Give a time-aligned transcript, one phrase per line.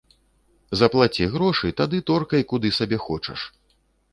[0.79, 3.39] Заплаці грошы, тады торкай, куды сабе хочаш!